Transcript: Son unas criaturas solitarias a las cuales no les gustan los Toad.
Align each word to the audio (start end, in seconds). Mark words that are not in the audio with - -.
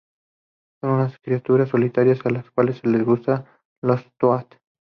Son 0.81 0.93
unas 0.93 1.15
criaturas 1.19 1.69
solitarias 1.69 2.25
a 2.25 2.31
las 2.31 2.49
cuales 2.49 2.83
no 2.83 2.89
les 2.89 3.05
gustan 3.05 3.45
los 3.83 4.01
Toad. 4.17 4.47